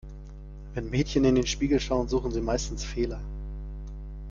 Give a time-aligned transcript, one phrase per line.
[0.73, 3.21] Wenn Mädchen in den Spiegel schauen, suchen sie meistens Fehler.